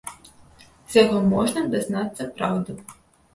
З 0.93 0.99
яго 1.03 1.19
можна 1.33 1.63
дазнацца 1.75 2.27
праўду. 2.41 2.73